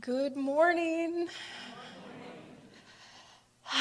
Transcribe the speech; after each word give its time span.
Good 0.00 0.36
morning. 0.36 1.28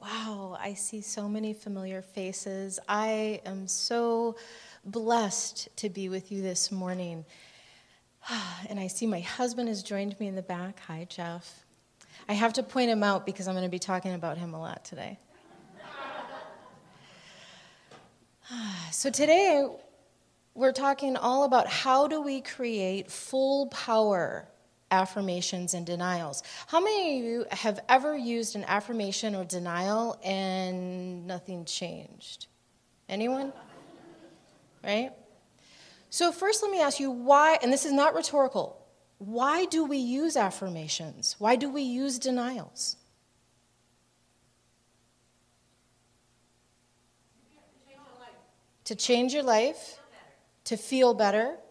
wow, 0.00 0.58
I 0.60 0.74
see 0.74 1.00
so 1.00 1.28
many 1.28 1.54
familiar 1.54 2.02
faces. 2.02 2.80
I 2.88 3.40
am 3.46 3.68
so 3.68 4.34
blessed 4.84 5.68
to 5.76 5.88
be 5.88 6.08
with 6.08 6.32
you 6.32 6.42
this 6.42 6.72
morning. 6.72 7.24
And 8.68 8.80
I 8.80 8.88
see 8.88 9.06
my 9.06 9.20
husband 9.20 9.68
has 9.68 9.82
joined 9.82 10.18
me 10.18 10.26
in 10.26 10.34
the 10.34 10.42
back. 10.42 10.80
Hi, 10.88 11.06
Jeff. 11.08 11.64
I 12.28 12.32
have 12.32 12.52
to 12.54 12.64
point 12.64 12.90
him 12.90 13.04
out 13.04 13.24
because 13.24 13.46
I'm 13.46 13.54
going 13.54 13.64
to 13.64 13.70
be 13.70 13.78
talking 13.78 14.12
about 14.12 14.38
him 14.38 14.54
a 14.54 14.60
lot 14.60 14.84
today. 14.84 15.18
So, 18.90 19.08
today 19.08 19.68
we're 20.54 20.72
talking 20.72 21.16
all 21.16 21.44
about 21.44 21.68
how 21.68 22.08
do 22.08 22.20
we 22.20 22.40
create 22.40 23.08
full 23.10 23.68
power 23.68 24.49
affirmations 24.90 25.74
and 25.74 25.86
denials. 25.86 26.42
How 26.66 26.80
many 26.80 27.18
of 27.18 27.24
you 27.24 27.46
have 27.50 27.80
ever 27.88 28.16
used 28.16 28.56
an 28.56 28.64
affirmation 28.64 29.34
or 29.34 29.44
denial 29.44 30.18
and 30.22 31.26
nothing 31.26 31.64
changed? 31.64 32.46
Anyone? 33.08 33.52
Right? 34.82 35.12
So, 36.10 36.32
first, 36.32 36.62
let 36.62 36.72
me 36.72 36.80
ask 36.80 36.98
you 36.98 37.10
why, 37.10 37.58
and 37.62 37.72
this 37.72 37.84
is 37.84 37.92
not 37.92 38.14
rhetorical, 38.14 38.76
why 39.18 39.66
do 39.66 39.84
we 39.84 39.98
use 39.98 40.36
affirmations? 40.36 41.36
Why 41.38 41.54
do 41.56 41.70
we 41.70 41.82
use 41.82 42.18
denials? 42.18 42.96
To 48.84 48.94
change 48.96 49.34
your 49.34 49.44
life, 49.44 50.00
to 50.64 50.76
feel 50.76 51.14
better, 51.14 51.54
to 51.54 51.69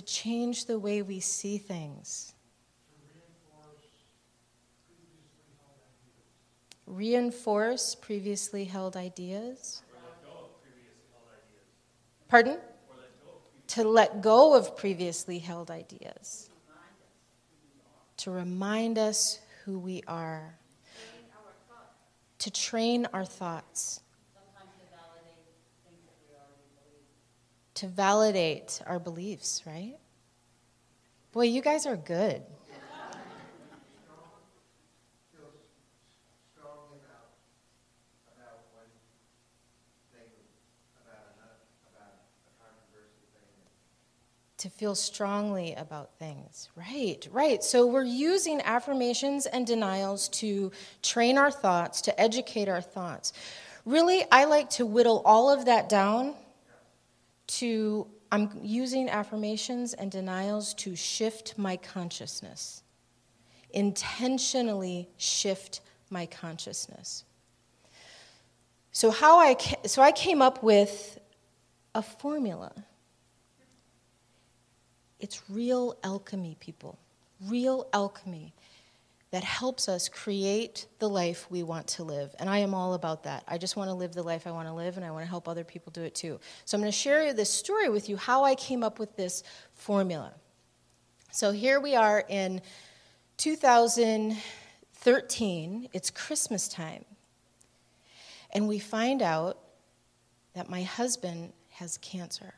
change 0.00 0.66
the 0.66 0.78
way 0.78 1.02
we 1.02 1.20
see 1.20 1.58
things. 1.58 2.34
Reinforce 6.86 7.94
previously 7.94 8.64
held 8.64 8.96
ideas. 8.96 9.82
Pardon? 12.28 12.58
To 13.68 13.84
let 13.84 14.22
go 14.22 14.54
of 14.54 14.76
previously 14.76 15.38
held 15.38 15.70
ideas. 15.70 16.48
To 18.18 18.30
remind 18.30 18.98
us 18.98 19.38
who 19.64 19.78
we 19.78 20.02
are. 20.08 20.58
To 22.40 22.50
train 22.50 23.06
our 23.12 23.24
thoughts. 23.24 24.00
To 27.78 27.86
validate 27.86 28.82
our 28.88 28.98
beliefs, 28.98 29.62
right? 29.64 29.94
Boy, 31.30 31.44
you 31.44 31.62
guys 31.62 31.86
are 31.86 31.96
good. 31.96 32.42
to 44.56 44.68
feel 44.68 44.96
strongly 44.96 45.72
about 45.74 46.10
things. 46.18 46.68
Right, 46.74 47.28
right. 47.30 47.62
So 47.62 47.86
we're 47.86 48.02
using 48.02 48.60
affirmations 48.62 49.46
and 49.46 49.64
denials 49.64 50.28
to 50.30 50.72
train 51.00 51.38
our 51.38 51.52
thoughts, 51.52 52.00
to 52.00 52.20
educate 52.20 52.68
our 52.68 52.80
thoughts. 52.80 53.32
Really, 53.84 54.24
I 54.32 54.46
like 54.46 54.68
to 54.70 54.84
whittle 54.84 55.22
all 55.24 55.48
of 55.48 55.66
that 55.66 55.88
down 55.88 56.34
to 57.48 58.06
I'm 58.30 58.50
using 58.62 59.08
affirmations 59.08 59.94
and 59.94 60.10
denials 60.10 60.74
to 60.74 60.94
shift 60.94 61.56
my 61.56 61.76
consciousness, 61.76 62.82
intentionally 63.70 65.08
shift 65.16 65.80
my 66.10 66.26
consciousness. 66.26 67.24
So 68.92 69.10
how 69.10 69.38
I 69.38 69.56
so 69.86 70.02
I 70.02 70.12
came 70.12 70.42
up 70.42 70.62
with 70.62 71.18
a 71.94 72.02
formula 72.02 72.72
it's 75.20 75.42
real 75.50 75.96
alchemy, 76.04 76.56
people. 76.60 76.98
Real 77.46 77.86
alchemy 77.92 78.52
that 79.30 79.44
helps 79.44 79.88
us 79.88 80.08
create 80.08 80.86
the 81.00 81.08
life 81.08 81.46
we 81.50 81.62
want 81.62 81.86
to 81.86 82.02
live. 82.02 82.34
And 82.38 82.48
I 82.48 82.56
am 82.58 82.72
all 82.72 82.94
about 82.94 83.24
that. 83.24 83.44
I 83.46 83.58
just 83.58 83.76
want 83.76 83.90
to 83.90 83.94
live 83.94 84.14
the 84.14 84.22
life 84.22 84.46
I 84.46 84.52
want 84.52 84.68
to 84.68 84.72
live, 84.72 84.96
and 84.96 85.04
I 85.04 85.10
want 85.10 85.24
to 85.24 85.28
help 85.28 85.48
other 85.48 85.64
people 85.64 85.92
do 85.92 86.02
it 86.02 86.14
too. 86.14 86.40
So 86.64 86.76
I'm 86.76 86.80
going 86.80 86.90
to 86.90 86.96
share 86.96 87.34
this 87.34 87.50
story 87.50 87.90
with 87.90 88.08
you 88.08 88.16
how 88.16 88.44
I 88.44 88.54
came 88.54 88.82
up 88.82 88.98
with 88.98 89.16
this 89.16 89.42
formula. 89.74 90.32
So 91.30 91.52
here 91.52 91.78
we 91.78 91.94
are 91.94 92.24
in 92.26 92.62
2013, 93.36 95.88
it's 95.92 96.10
Christmas 96.10 96.68
time. 96.68 97.04
And 98.50 98.66
we 98.66 98.78
find 98.78 99.20
out 99.20 99.58
that 100.54 100.70
my 100.70 100.84
husband 100.84 101.52
has 101.72 101.98
cancer. 101.98 102.54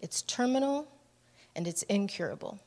It's 0.00 0.22
terminal 0.22 0.86
and 1.56 1.66
it's 1.66 1.82
incurable. 1.82 2.60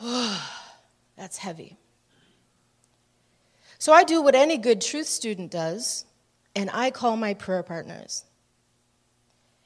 That's 1.16 1.38
heavy. 1.38 1.76
So 3.78 3.92
I 3.92 4.04
do 4.04 4.22
what 4.22 4.34
any 4.34 4.58
good 4.58 4.80
truth 4.80 5.06
student 5.06 5.50
does, 5.50 6.04
and 6.54 6.70
I 6.72 6.90
call 6.90 7.16
my 7.16 7.34
prayer 7.34 7.62
partners. 7.62 8.24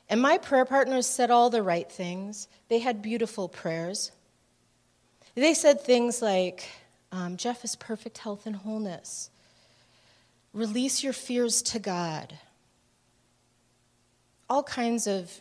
And 0.08 0.20
my 0.20 0.38
prayer 0.38 0.64
partners 0.64 1.06
said 1.06 1.30
all 1.30 1.50
the 1.50 1.62
right 1.62 1.90
things. 1.90 2.48
They 2.68 2.78
had 2.78 3.02
beautiful 3.02 3.48
prayers. 3.48 4.12
They 5.34 5.54
said 5.54 5.80
things 5.80 6.22
like, 6.22 6.68
um, 7.10 7.36
Jeff 7.36 7.64
is 7.64 7.74
perfect 7.74 8.18
health 8.18 8.46
and 8.46 8.54
wholeness. 8.54 9.30
Release 10.52 11.02
your 11.02 11.12
fears 11.12 11.62
to 11.62 11.78
God 11.78 12.38
all 14.48 14.62
kinds 14.62 15.06
of 15.06 15.40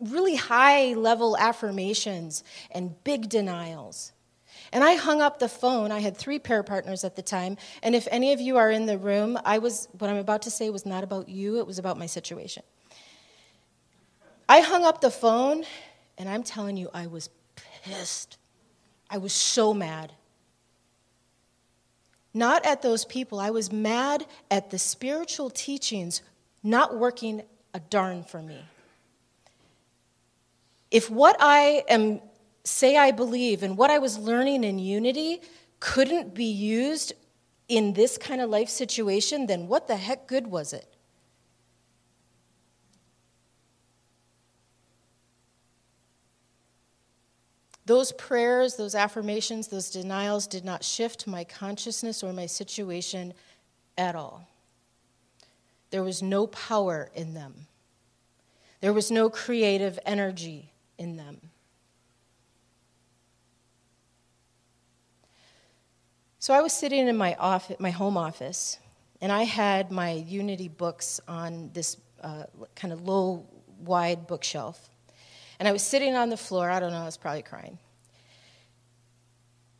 really 0.00 0.36
high 0.36 0.94
level 0.94 1.36
affirmations 1.36 2.44
and 2.70 3.02
big 3.04 3.28
denials. 3.28 4.12
And 4.72 4.84
I 4.84 4.94
hung 4.94 5.20
up 5.20 5.38
the 5.38 5.48
phone. 5.48 5.90
I 5.90 5.98
had 5.98 6.16
three 6.16 6.38
prayer 6.38 6.62
partners 6.62 7.02
at 7.02 7.16
the 7.16 7.22
time. 7.22 7.56
And 7.82 7.94
if 7.94 8.06
any 8.10 8.32
of 8.32 8.40
you 8.40 8.56
are 8.56 8.70
in 8.70 8.86
the 8.86 8.98
room, 8.98 9.38
I 9.44 9.58
was 9.58 9.88
what 9.98 10.08
I'm 10.08 10.16
about 10.16 10.42
to 10.42 10.50
say 10.50 10.70
was 10.70 10.86
not 10.86 11.02
about 11.02 11.28
you, 11.28 11.58
it 11.58 11.66
was 11.66 11.78
about 11.78 11.98
my 11.98 12.06
situation. 12.06 12.62
I 14.48 14.60
hung 14.60 14.84
up 14.84 15.00
the 15.00 15.10
phone, 15.10 15.64
and 16.18 16.28
I'm 16.28 16.42
telling 16.42 16.76
you, 16.76 16.90
I 16.92 17.06
was 17.06 17.30
pissed. 17.84 18.36
I 19.08 19.18
was 19.18 19.32
so 19.32 19.72
mad. 19.72 20.12
Not 22.32 22.64
at 22.64 22.82
those 22.82 23.04
people, 23.04 23.40
I 23.40 23.50
was 23.50 23.72
mad 23.72 24.26
at 24.50 24.70
the 24.70 24.78
spiritual 24.78 25.50
teachings 25.50 26.22
not 26.62 26.96
working 26.96 27.42
a 27.74 27.80
darn 27.80 28.22
for 28.24 28.42
me. 28.42 28.64
If 30.90 31.10
what 31.10 31.36
I 31.40 31.84
am 31.88 32.20
say 32.70 32.96
I 32.96 33.10
believe 33.10 33.62
and 33.62 33.76
what 33.76 33.90
I 33.90 33.98
was 33.98 34.18
learning 34.18 34.64
in 34.64 34.78
unity 34.78 35.42
couldn't 35.80 36.34
be 36.34 36.44
used 36.44 37.12
in 37.68 37.92
this 37.92 38.18
kind 38.18 38.40
of 38.40 38.50
life 38.50 38.68
situation, 38.68 39.46
then 39.46 39.68
what 39.68 39.86
the 39.86 39.96
heck 39.96 40.26
good 40.26 40.46
was 40.46 40.72
it? 40.72 40.86
Those 47.86 48.12
prayers, 48.12 48.76
those 48.76 48.94
affirmations, 48.94 49.68
those 49.68 49.90
denials 49.90 50.46
did 50.46 50.64
not 50.64 50.84
shift 50.84 51.26
my 51.26 51.42
consciousness 51.42 52.22
or 52.22 52.32
my 52.32 52.46
situation 52.46 53.34
at 53.98 54.14
all. 54.14 54.48
There 55.90 56.04
was 56.04 56.22
no 56.22 56.46
power 56.46 57.10
in 57.14 57.34
them. 57.34 57.66
There 58.80 58.92
was 58.92 59.10
no 59.10 59.28
creative 59.28 59.98
energy 60.06 60.72
in 60.98 61.16
them. 61.16 61.49
So 66.42 66.54
I 66.54 66.62
was 66.62 66.72
sitting 66.72 67.06
in 67.06 67.18
my, 67.18 67.34
office, 67.34 67.76
my 67.80 67.90
home 67.90 68.16
office, 68.16 68.78
and 69.20 69.30
I 69.30 69.42
had 69.42 69.90
my 69.90 70.12
Unity 70.12 70.68
books 70.68 71.20
on 71.28 71.68
this 71.74 71.98
uh, 72.22 72.44
kind 72.74 72.94
of 72.94 73.06
low, 73.06 73.44
wide 73.84 74.26
bookshelf. 74.26 74.88
And 75.58 75.68
I 75.68 75.72
was 75.72 75.82
sitting 75.82 76.14
on 76.14 76.30
the 76.30 76.38
floor, 76.38 76.70
I 76.70 76.80
don't 76.80 76.92
know, 76.92 77.02
I 77.02 77.04
was 77.04 77.18
probably 77.18 77.42
crying. 77.42 77.78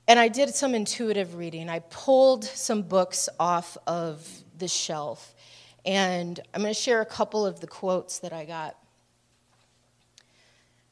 And 0.07 0.19
I 0.19 0.29
did 0.29 0.55
some 0.55 0.75
intuitive 0.75 1.35
reading. 1.35 1.71
I 1.71 1.79
pulled 1.79 2.45
some 2.45 2.83
books 2.83 3.31
off 3.39 3.79
of 3.87 4.29
the 4.59 4.69
shelf 4.69 5.35
and 5.87 6.39
I'm 6.53 6.61
going 6.61 6.75
to 6.75 6.79
share 6.79 7.01
a 7.01 7.07
couple 7.07 7.47
of 7.47 7.61
the 7.61 7.67
quotes 7.67 8.19
that 8.19 8.35
I 8.35 8.45
got. 8.45 8.77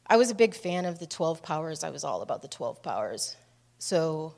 I 0.07 0.17
was 0.17 0.31
a 0.31 0.35
big 0.35 0.55
fan 0.55 0.85
of 0.85 0.97
the 0.97 1.05
12 1.05 1.43
Powers. 1.43 1.83
I 1.83 1.91
was 1.91 2.03
all 2.03 2.23
about 2.23 2.41
the 2.41 2.47
12 2.47 2.81
Powers. 2.81 3.35
So 3.77 4.33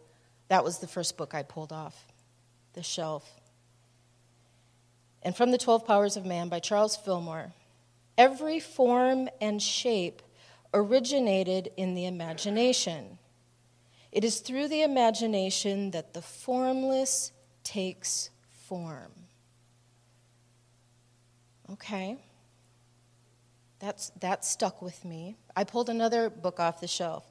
that 0.52 0.66
was 0.66 0.80
the 0.80 0.88
first 0.88 1.16
book 1.16 1.34
I 1.34 1.44
pulled 1.44 1.72
off 1.72 1.96
the 2.74 2.84
shelf. 2.84 3.40
And 5.24 5.34
from 5.34 5.52
the 5.52 5.58
12 5.58 5.88
Powers 5.88 6.18
of 6.18 6.26
Man 6.26 6.50
by 6.50 6.60
Charles 6.60 6.98
Fillmore, 6.98 7.54
Every 8.18 8.60
form 8.60 9.30
and 9.40 9.62
shape 9.62 10.22
originated 10.74 11.70
in 11.78 11.96
the 11.96 12.06
imagination. 12.06 13.18
It 14.12 14.26
is 14.26 14.42
through 14.42 14.68
the 14.68 14.82
imagination 14.82 15.92
that 15.92 16.14
the 16.14 16.22
formless 16.22 17.32
takes 17.64 18.30
form. 18.68 19.14
Okay. 21.72 22.18
That's, 23.80 24.10
that 24.20 24.44
stuck 24.44 24.82
with 24.82 25.06
me. 25.06 25.38
I 25.56 25.64
pulled 25.64 25.88
another 25.88 26.30
book 26.30 26.60
off 26.60 26.82
the 26.82 26.90
shelf. 26.90 27.26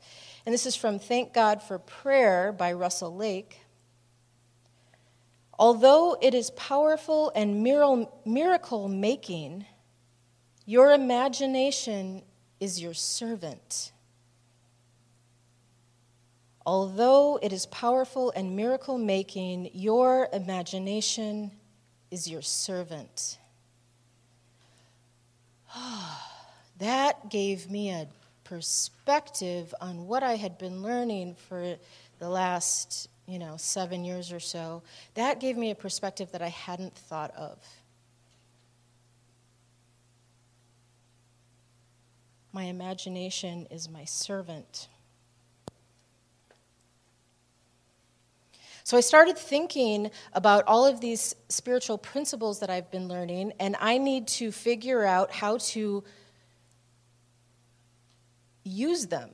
And 0.47 0.53
this 0.53 0.67
is 0.67 0.75
from 0.77 0.99
Thank 0.99 1.33
God 1.35 1.63
for 1.63 1.79
Prayer 1.79 2.53
by 2.53 2.73
Russell 2.73 3.15
Lake. 3.15 3.61
Although 5.59 6.17
it 6.23 6.33
is 6.33 6.51
powerful 6.53 7.31
and 7.35 7.63
miracle 7.63 8.89
making, 8.89 9.67
your 10.65 10.93
imagination 10.93 12.23
is 12.59 12.81
your 12.81 12.95
servant. 12.95 13.93
Although 16.65 17.39
it 17.43 17.53
is 17.53 17.67
powerful 17.67 18.33
and 18.35 18.57
miracle 18.57 18.97
making, 18.97 19.71
your 19.75 20.29
imagination 20.33 21.51
is 22.11 22.29
your 22.29 22.43
servant. 22.43 23.39
that 26.79 27.29
gave 27.29 27.71
me 27.71 27.91
a 27.91 28.09
perspective 28.51 29.73
on 29.81 30.09
what 30.09 30.25
I 30.25 30.35
had 30.35 30.59
been 30.59 30.83
learning 30.83 31.37
for 31.49 31.77
the 32.19 32.29
last, 32.29 33.09
you 33.27 33.39
know, 33.39 33.57
seven 33.57 34.05
years 34.05 34.33
or 34.33 34.41
so. 34.41 34.83
That 35.15 35.39
gave 35.39 35.57
me 35.57 35.71
a 35.71 35.77
perspective 35.77 36.33
that 36.33 36.43
I 36.43 36.49
hadn't 36.49 36.97
thought 36.97 37.31
of. 37.37 37.59
My 42.53 42.65
imagination 42.65 43.69
is 43.71 43.89
my 43.89 44.05
servant. 44.05 44.89
So 48.83 48.97
I 48.97 49.01
started 49.01 49.39
thinking 49.39 50.11
about 50.33 50.65
all 50.67 50.85
of 50.85 51.01
these 51.01 51.37
spiritual 51.49 51.99
principles 51.99 52.59
that 52.59 52.69
I've 52.69 52.91
been 52.91 53.07
learning, 53.07 53.53
and 53.61 53.77
I 53.79 53.99
need 53.99 54.27
to 54.27 54.51
figure 54.51 55.05
out 55.05 55.31
how 55.31 55.59
to 55.59 56.03
use 58.65 59.07
them, 59.07 59.31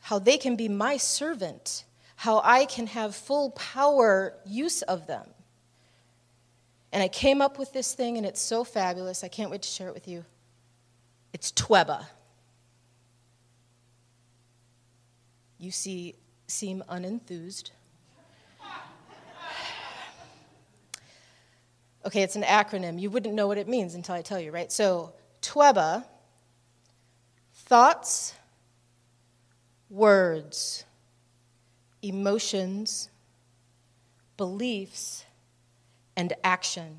how 0.00 0.18
they 0.18 0.38
can 0.38 0.56
be 0.56 0.68
my 0.68 0.96
servant, 0.96 1.84
how 2.16 2.40
I 2.44 2.64
can 2.64 2.86
have 2.88 3.14
full 3.14 3.50
power 3.50 4.34
use 4.44 4.82
of 4.82 5.06
them. 5.06 5.28
And 6.92 7.02
I 7.02 7.08
came 7.08 7.42
up 7.42 7.58
with 7.58 7.72
this 7.72 7.94
thing, 7.94 8.16
and 8.16 8.24
it's 8.24 8.40
so 8.40 8.64
fabulous. 8.64 9.22
I 9.22 9.28
can't 9.28 9.50
wait 9.50 9.62
to 9.62 9.68
share 9.68 9.88
it 9.88 9.94
with 9.94 10.08
you. 10.08 10.24
It's 11.32 11.52
Tweba. 11.52 12.06
You 15.58 15.70
see, 15.70 16.14
seem 16.46 16.82
unenthused. 16.88 17.70
Okay, 22.06 22.22
it's 22.22 22.36
an 22.36 22.44
acronym. 22.44 23.00
You 23.00 23.10
wouldn't 23.10 23.34
know 23.34 23.48
what 23.48 23.58
it 23.58 23.66
means 23.66 23.96
until 23.96 24.14
I 24.14 24.22
tell 24.22 24.38
you, 24.38 24.52
right? 24.52 24.70
So, 24.70 25.12
TWEBA, 25.42 26.04
thoughts, 27.52 28.32
words, 29.90 30.84
emotions, 32.02 33.08
beliefs, 34.36 35.24
and 36.16 36.32
action. 36.42 36.98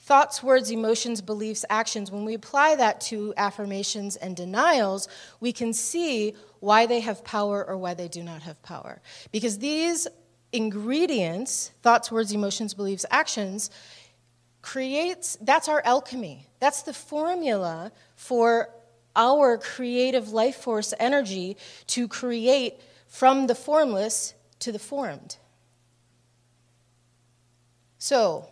Thoughts, 0.00 0.42
words, 0.42 0.70
emotions, 0.70 1.20
beliefs, 1.20 1.66
actions, 1.68 2.10
when 2.10 2.24
we 2.24 2.32
apply 2.32 2.76
that 2.76 2.98
to 3.02 3.34
affirmations 3.36 4.16
and 4.16 4.34
denials, 4.34 5.06
we 5.38 5.52
can 5.52 5.74
see 5.74 6.34
why 6.60 6.86
they 6.86 7.00
have 7.00 7.22
power 7.24 7.62
or 7.62 7.76
why 7.76 7.92
they 7.92 8.08
do 8.08 8.22
not 8.22 8.40
have 8.42 8.62
power. 8.62 9.02
Because 9.32 9.58
these 9.58 10.08
ingredients, 10.50 11.72
thoughts, 11.82 12.10
words, 12.10 12.32
emotions, 12.32 12.72
beliefs, 12.72 13.04
actions, 13.10 13.70
creates 14.62 15.36
that's 15.40 15.68
our 15.68 15.82
alchemy. 15.84 16.46
That's 16.60 16.82
the 16.82 16.92
formula 16.92 17.92
for 18.16 18.70
our 19.14 19.58
creative 19.58 20.30
life 20.30 20.56
force 20.56 20.94
energy 20.98 21.56
to 21.88 22.08
create 22.08 22.80
from 23.06 23.46
the 23.46 23.54
formless 23.54 24.34
to 24.60 24.72
the 24.72 24.78
formed. 24.78 25.36
So, 27.98 28.48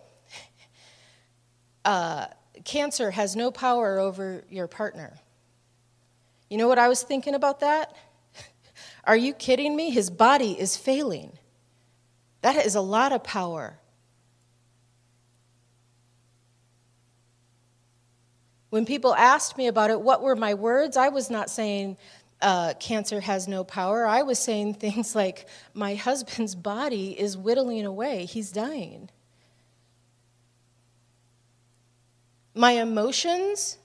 uh, 1.85 2.27
cancer 2.65 3.13
has 3.13 3.37
no 3.37 3.51
power 3.51 3.99
over 3.99 4.45
your 4.51 4.67
partner. 4.67 5.19
You 6.51 6.59
know 6.59 6.69
what 6.69 6.79
I 6.79 6.89
was 6.89 7.03
thinking 7.03 7.35
about 7.35 7.61
that? 7.61 7.95
Are 9.05 9.17
you 9.17 9.33
kidding 9.35 9.75
me? 9.77 9.91
His 9.91 10.11
body 10.11 10.59
is 10.59 10.77
failing. 10.77 11.39
That 12.43 12.65
is 12.65 12.75
a 12.75 12.81
lot 12.81 13.13
of 13.13 13.23
power. 13.25 13.79
When 18.71 18.85
people 18.85 19.15
asked 19.15 19.57
me 19.57 19.69
about 19.69 19.91
it, 19.91 20.01
what 20.01 20.23
were 20.23 20.37
my 20.37 20.55
words? 20.55 20.97
I 20.97 21.09
was 21.09 21.31
not 21.31 21.51
saying 21.51 21.97
uh, 22.43 22.75
cancer 22.75 23.21
has 23.21 23.49
no 23.49 23.65
power. 23.65 24.07
I 24.07 24.23
was 24.23 24.39
saying 24.39 24.75
things 24.81 25.15
like, 25.15 25.47
my 25.75 25.95
husband's 25.95 26.55
body 26.55 27.19
is 27.19 27.37
whittling 27.37 27.87
away, 27.87 28.25
he's 28.25 28.51
dying. 28.51 29.11
My 32.55 32.73
emotions, 32.73 33.77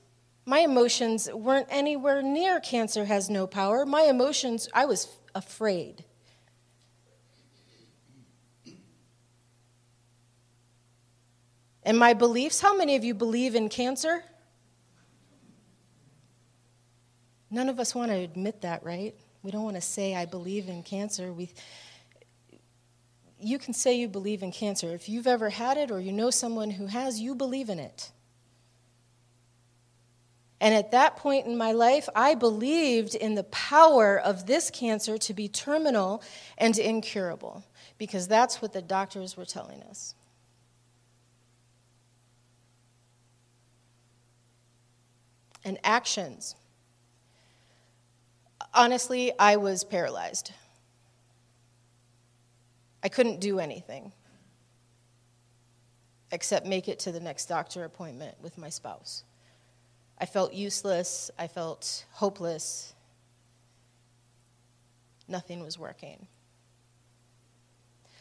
my 0.45 0.59
emotions 0.59 1.29
weren't 1.31 1.67
anywhere 1.69 2.21
near 2.21 2.61
cancer 2.61 3.03
has 3.03 3.29
no 3.29 3.45
power. 3.45 3.85
My 3.85 4.03
emotions, 4.03 4.69
I 4.73 4.85
was 4.85 5.09
afraid. 5.35 6.05
And 11.83 11.97
my 11.97 12.13
beliefs, 12.13 12.61
how 12.61 12.75
many 12.75 12.95
of 12.95 13.03
you 13.03 13.13
believe 13.13 13.55
in 13.55 13.67
cancer? 13.67 14.23
None 17.51 17.69
of 17.69 17.79
us 17.79 17.93
want 17.93 18.11
to 18.11 18.17
admit 18.17 18.61
that, 18.61 18.83
right? 18.83 19.13
We 19.43 19.51
don't 19.51 19.63
want 19.63 19.75
to 19.75 19.81
say, 19.81 20.15
I 20.15 20.25
believe 20.25 20.69
in 20.69 20.83
cancer. 20.83 21.33
We, 21.33 21.51
you 23.39 23.59
can 23.59 23.73
say 23.73 23.99
you 23.99 24.07
believe 24.07 24.41
in 24.41 24.51
cancer. 24.51 24.93
If 24.93 25.09
you've 25.09 25.27
ever 25.27 25.49
had 25.49 25.77
it 25.77 25.91
or 25.91 25.99
you 25.99 26.13
know 26.13 26.31
someone 26.31 26.71
who 26.71 26.87
has, 26.87 27.19
you 27.19 27.35
believe 27.35 27.69
in 27.69 27.77
it. 27.77 28.11
And 30.61 30.73
at 30.73 30.91
that 30.91 31.17
point 31.17 31.45
in 31.45 31.57
my 31.57 31.71
life, 31.71 32.07
I 32.15 32.35
believed 32.35 33.15
in 33.15 33.35
the 33.35 33.43
power 33.43 34.17
of 34.17 34.45
this 34.45 34.69
cancer 34.69 35.17
to 35.17 35.33
be 35.33 35.47
terminal 35.47 36.23
and 36.57 36.77
incurable, 36.77 37.63
because 37.97 38.27
that's 38.27 38.61
what 38.61 38.71
the 38.71 38.81
doctors 38.81 39.35
were 39.35 39.45
telling 39.45 39.81
us. 39.83 40.15
and 45.63 45.77
actions. 45.83 46.55
Honestly, 48.73 49.33
I 49.37 49.57
was 49.57 49.83
paralyzed. 49.83 50.51
I 53.03 53.09
couldn't 53.09 53.39
do 53.39 53.59
anything 53.59 54.13
except 56.31 56.65
make 56.65 56.87
it 56.87 56.99
to 56.99 57.11
the 57.11 57.19
next 57.19 57.47
doctor 57.47 57.83
appointment 57.83 58.35
with 58.41 58.57
my 58.57 58.69
spouse. 58.69 59.23
I 60.17 60.25
felt 60.25 60.53
useless, 60.53 61.29
I 61.37 61.47
felt 61.47 62.05
hopeless. 62.11 62.93
Nothing 65.27 65.61
was 65.61 65.77
working. 65.77 66.27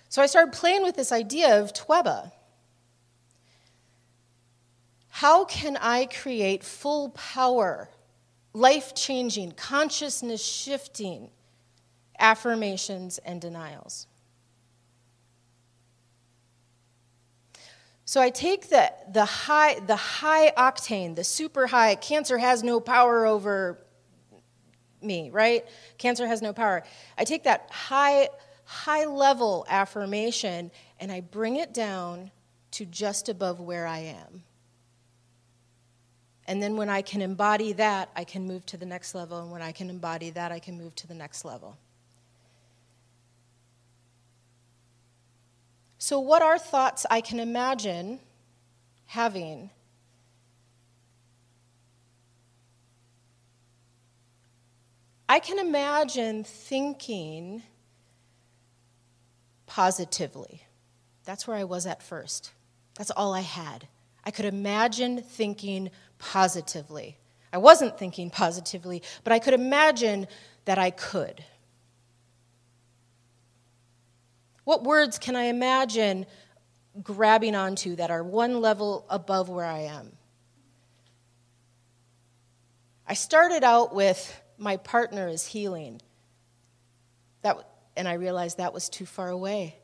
So 0.09 0.23
I 0.23 0.27
started 0.27 0.53
playing 0.53 0.83
with 0.83 0.97
this 0.97 1.13
idea 1.13 1.61
of 1.61 1.73
Tweba. 1.73 2.33
How 5.09 5.45
can 5.45 5.77
I 5.77 6.07
create 6.07 6.65
full 6.65 7.11
power, 7.11 7.91
life 8.53 8.95
changing, 8.95 9.53
consciousness 9.53 10.45
shifting 10.45 11.31
affirmations 12.19 13.19
and 13.19 13.41
denials? 13.41 14.07
So 18.11 18.21
I 18.21 18.31
take 18.31 18.71
the, 18.71 18.93
the, 19.13 19.25
high, 19.25 19.79
the 19.79 19.95
high 19.95 20.51
octane, 20.59 21.15
the 21.15 21.23
super 21.23 21.69
high, 21.69 21.95
cancer 21.95 22.39
has 22.39 22.65
no 22.65 22.81
power 22.81 23.25
over 23.25 23.79
me, 25.01 25.31
right? 25.31 25.65
Cancer 25.97 26.27
has 26.27 26.43
no 26.43 26.53
power. 26.53 26.83
I 27.17 27.23
take 27.23 27.45
that 27.45 27.71
high, 27.71 28.29
high 28.65 29.05
level 29.05 29.65
affirmation 29.69 30.73
and 30.99 31.13
I 31.13 31.21
bring 31.21 31.55
it 31.55 31.73
down 31.73 32.33
to 32.73 32.85
just 32.85 33.29
above 33.29 33.61
where 33.61 33.87
I 33.87 33.99
am. 33.99 34.43
And 36.51 36.61
then 36.61 36.77
when 36.77 36.89
I 36.89 37.01
can 37.01 37.23
embody 37.23 37.75
that, 37.75 38.11
I 38.17 38.25
can 38.25 38.45
move 38.49 38.67
to 38.67 38.77
the 38.77 38.85
next 38.85 39.15
level. 39.15 39.39
And 39.41 39.53
when 39.53 39.63
I 39.63 39.71
can 39.71 39.89
embody 39.89 40.31
that, 40.31 40.51
I 40.51 40.59
can 40.59 40.77
move 40.77 40.97
to 40.97 41.07
the 41.07 41.15
next 41.15 41.45
level. 41.45 41.79
So, 45.99 46.19
what 46.19 46.43
are 46.43 46.59
thoughts 46.59 47.07
I 47.09 47.21
can 47.21 47.39
imagine 47.39 48.19
having 49.07 49.71
I 55.29 55.39
can 55.39 55.61
imagine 55.61 56.43
thinking 56.43 57.63
positively. 59.67 60.65
That's 61.25 61.47
where 61.47 61.57
I 61.57 61.63
was 61.63 61.87
at 61.87 62.03
first. 62.03 62.51
That's 62.97 63.13
all 63.13 63.35
I 63.35 63.43
had. 63.43 63.87
I 64.25 64.33
could 64.33 64.47
imagine 64.47 65.23
thinking 65.23 65.91
positively. 66.21 67.19
I 67.53 67.59
wasn't 67.59 67.99
thinking 67.99 68.31
positively, 68.31 69.03
but 69.25 69.33
I 69.33 69.41
could 69.41 69.55
imagine 69.55 70.29
that 70.67 70.79
I 70.79 70.91
could. 70.91 71.43
What 74.63 74.85
words 74.85 75.19
can 75.19 75.35
I 75.35 75.45
imagine 75.45 76.27
grabbing 77.03 77.57
onto 77.57 77.97
that 77.97 78.11
are 78.13 78.23
one 78.23 78.61
level 78.61 79.05
above 79.11 79.49
where 79.49 79.65
I 79.65 79.81
am? 79.81 80.13
I 83.07 83.15
started 83.15 83.65
out 83.65 83.93
with 83.93 84.41
my 84.57 84.77
partner 84.77 85.27
is 85.27 85.45
healing. 85.45 86.01
That, 87.43 87.57
and 87.97 88.07
I 88.07 88.13
realized 88.13 88.59
that 88.59 88.73
was 88.73 88.89
too 88.89 89.07
far 89.07 89.31
away. 89.31 89.77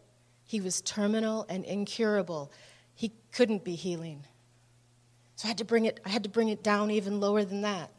He 0.44 0.60
was 0.60 0.80
terminal 0.82 1.44
and 1.48 1.64
incurable. 1.64 2.52
He 2.94 3.12
couldn't 3.32 3.64
be 3.64 3.74
healing. 3.74 4.24
So 5.36 5.46
I 5.46 5.48
had 5.48 5.58
to 5.58 5.64
bring 5.64 5.84
it, 5.84 6.00
I 6.04 6.08
had 6.08 6.22
to 6.24 6.30
bring 6.30 6.48
it 6.48 6.62
down 6.62 6.90
even 6.90 7.20
lower 7.20 7.44
than 7.44 7.60
that. 7.60 7.90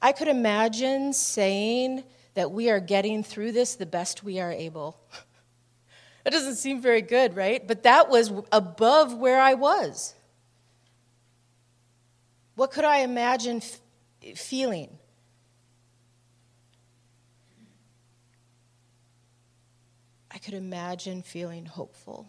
I 0.00 0.12
could 0.12 0.28
imagine 0.28 1.14
saying 1.14 2.04
that 2.34 2.50
we 2.50 2.68
are 2.70 2.80
getting 2.80 3.24
through 3.24 3.52
this 3.52 3.74
the 3.76 3.86
best 3.86 4.22
we 4.22 4.40
are 4.40 4.52
able. 4.52 5.00
that 6.24 6.32
doesn't 6.32 6.56
seem 6.56 6.82
very 6.82 7.00
good, 7.00 7.34
right? 7.34 7.66
But 7.66 7.82
that 7.84 8.10
was 8.10 8.30
above 8.52 9.14
where 9.14 9.40
I 9.40 9.54
was. 9.54 10.14
What 12.54 12.70
could 12.70 12.84
I 12.84 12.98
imagine 12.98 13.62
f- 13.62 14.38
feeling? 14.38 14.98
I 20.30 20.36
could 20.36 20.54
imagine 20.54 21.22
feeling 21.22 21.64
hopeful. 21.64 22.28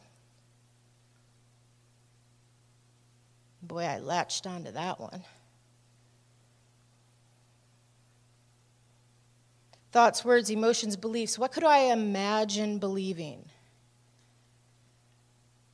Boy, 3.68 3.84
I 3.84 4.00
latched 4.00 4.48
onto 4.48 4.72
that 4.72 5.00
one. 5.00 5.24
Thoughts, 9.92 10.24
words, 10.24 10.50
emotions, 10.50 10.96
beliefs. 10.96 11.38
What 11.38 11.52
could 11.52 11.64
I 11.64 11.92
imagine 11.92 12.78
believing? 12.80 13.44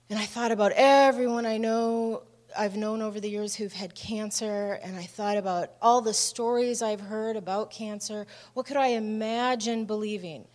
And 0.09 0.17
I 0.17 0.25
thought 0.25 0.51
about 0.51 0.71
everyone 0.75 1.45
I 1.45 1.57
know, 1.57 2.23
I've 2.57 2.75
known 2.75 3.01
over 3.01 3.19
the 3.19 3.29
years 3.29 3.55
who've 3.55 3.73
had 3.73 3.93
cancer, 3.93 4.79
and 4.83 4.95
I 4.95 5.03
thought 5.03 5.38
about 5.38 5.73
all 5.81 6.01
the 6.01 6.13
stories 6.13 6.81
I've 6.81 7.01
heard 7.01 7.35
about 7.35 7.69
cancer. 7.69 8.25
What 8.53 8.65
could 8.65 8.77
I 8.77 8.88
imagine 8.89 9.85
believing? 9.85 10.47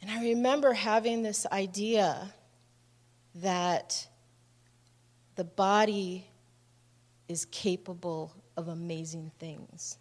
And 0.00 0.10
I 0.10 0.22
remember 0.22 0.72
having 0.72 1.22
this 1.22 1.46
idea 1.52 2.32
that 3.36 4.08
the 5.36 5.44
body 5.44 6.26
is 7.32 7.46
capable 7.46 8.32
of 8.56 8.68
amazing 8.68 9.32
things. 9.40 9.98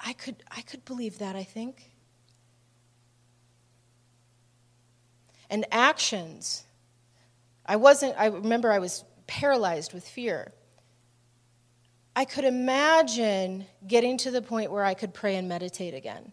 I 0.00 0.12
could, 0.14 0.42
I 0.50 0.62
could 0.62 0.84
believe 0.84 1.18
that, 1.18 1.36
I 1.36 1.44
think. 1.44 1.92
And 5.48 5.64
actions. 5.70 6.64
I 7.64 7.76
wasn't, 7.76 8.16
I 8.18 8.26
remember 8.26 8.72
I 8.72 8.80
was 8.80 9.04
paralyzed 9.26 9.92
with 9.92 10.06
fear. 10.06 10.52
I 12.16 12.24
could 12.24 12.44
imagine 12.44 13.66
getting 13.86 14.18
to 14.18 14.30
the 14.30 14.42
point 14.42 14.70
where 14.70 14.84
I 14.84 14.94
could 14.94 15.14
pray 15.14 15.36
and 15.36 15.48
meditate 15.48 15.94
again. 15.94 16.32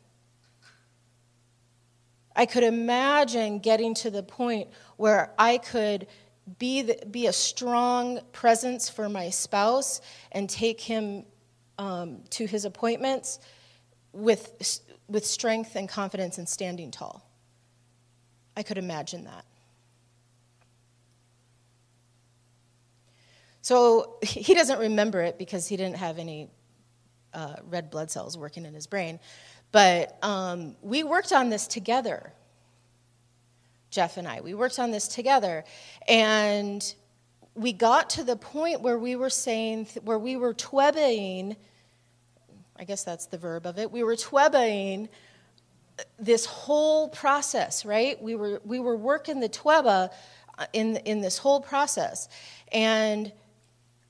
I 2.35 2.45
could 2.45 2.63
imagine 2.63 3.59
getting 3.59 3.93
to 3.95 4.09
the 4.09 4.23
point 4.23 4.69
where 4.97 5.31
I 5.37 5.57
could 5.57 6.07
be, 6.57 6.81
the, 6.81 7.05
be 7.09 7.27
a 7.27 7.33
strong 7.33 8.19
presence 8.31 8.89
for 8.89 9.09
my 9.09 9.29
spouse 9.29 10.01
and 10.31 10.49
take 10.49 10.81
him 10.81 11.25
um, 11.77 12.21
to 12.31 12.45
his 12.45 12.65
appointments 12.65 13.39
with, 14.13 14.81
with 15.07 15.25
strength 15.25 15.75
and 15.75 15.87
confidence 15.87 16.37
and 16.37 16.47
standing 16.47 16.91
tall. 16.91 17.27
I 18.55 18.63
could 18.63 18.77
imagine 18.77 19.25
that. 19.25 19.45
So 23.61 24.17
he 24.23 24.53
doesn't 24.53 24.79
remember 24.79 25.21
it 25.21 25.37
because 25.37 25.67
he 25.67 25.77
didn't 25.77 25.97
have 25.97 26.17
any 26.19 26.49
uh, 27.33 27.55
red 27.69 27.89
blood 27.89 28.11
cells 28.11 28.37
working 28.37 28.65
in 28.65 28.73
his 28.73 28.87
brain. 28.87 29.19
But 29.71 30.17
um, 30.21 30.75
we 30.81 31.03
worked 31.03 31.31
on 31.31 31.49
this 31.49 31.65
together, 31.65 32.33
Jeff 33.91 34.17
and 34.17 34.27
I. 34.27 34.41
We 34.41 34.55
worked 34.55 34.79
on 34.79 34.89
this 34.89 35.07
together. 35.07 35.63
And 36.07 36.83
we 37.53 37.73
got 37.73 38.09
to 38.11 38.23
the 38.23 38.35
point 38.35 38.81
where 38.81 38.97
we 38.97 39.15
were 39.15 39.29
saying, 39.29 39.87
where 40.03 40.17
we 40.17 40.35
were 40.37 40.55
twebbing 40.55 41.55
I 42.81 42.83
guess 42.83 43.03
that's 43.03 43.27
the 43.27 43.37
verb 43.37 43.67
of 43.67 43.77
it. 43.77 43.91
We 43.91 44.01
were 44.01 44.15
twebaing 44.15 45.07
uh, 45.99 46.03
this 46.17 46.47
whole 46.47 47.09
process, 47.09 47.85
right? 47.85 48.19
We 48.19 48.33
were, 48.33 48.59
we 48.65 48.79
were 48.79 48.95
working 48.95 49.39
the 49.39 49.49
tweba 49.49 50.09
uh, 50.57 50.65
in, 50.73 50.97
in 50.97 51.21
this 51.21 51.37
whole 51.37 51.61
process. 51.61 52.27
And 52.71 53.31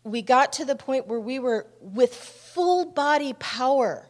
we 0.06 0.22
got 0.22 0.54
to 0.54 0.66
the 0.66 0.78
point 0.78 1.06
where 1.08 1.20
we 1.20 1.38
were 1.38 1.68
with 1.82 2.16
full 2.16 2.86
body 2.86 3.34
power 3.34 4.08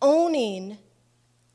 owning 0.00 0.78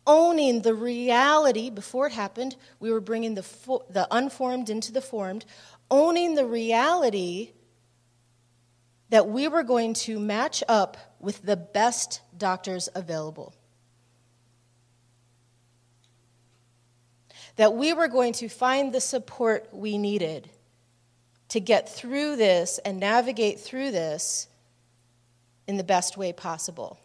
owning 0.07 0.62
the 0.62 0.74
reality 0.74 1.69
before 1.69 2.07
it 2.07 2.13
happened 2.13 2.55
we 2.79 2.91
were 2.91 3.01
bringing 3.01 3.35
the, 3.35 3.45
the 3.89 4.07
unformed 4.12 4.69
into 4.69 4.91
the 4.91 5.01
formed 5.01 5.45
owning 5.89 6.35
the 6.35 6.45
reality 6.45 7.51
that 9.09 9.27
we 9.27 9.47
were 9.47 9.63
going 9.63 9.93
to 9.93 10.19
match 10.19 10.63
up 10.67 10.97
with 11.19 11.41
the 11.43 11.55
best 11.55 12.21
doctors 12.38 12.89
available. 12.95 13.53
That 17.55 17.74
we 17.74 17.93
were 17.93 18.07
going 18.07 18.33
to 18.33 18.50
find 18.50 18.93
the 18.93 19.00
support 19.00 19.69
we 19.71 19.97
needed 19.97 20.50
to 21.50 21.59
get 21.59 21.88
through 21.88 22.35
this 22.35 22.79
and 22.79 23.00
navigate 23.00 23.59
through 23.59 23.91
this 23.91 24.47
in 25.67 25.77
the 25.77 25.83
best 25.83 26.17
way 26.17 26.33
possible. 26.33 27.00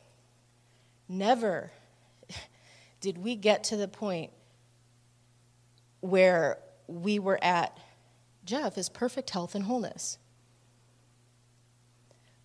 Never 1.09 1.71
did 3.01 3.19
we 3.19 3.37
get 3.37 3.65
to 3.65 3.77
the 3.77 3.89
point 3.89 4.31
where 6.01 6.59
we 6.87 7.19
were 7.19 7.43
at 7.43 7.77
Jeff 8.45 8.79
is 8.79 8.89
perfect 8.89 9.31
health 9.31 9.55
and 9.55 9.65
wholeness. 9.65 10.19